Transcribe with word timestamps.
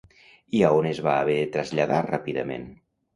I 0.59 0.61
a 0.69 0.69
on 0.77 0.87
es 0.91 1.01
va 1.07 1.13
haver 1.25 1.35
de 1.39 1.43
traslladar 1.57 1.99
ràpidament? 2.09 2.67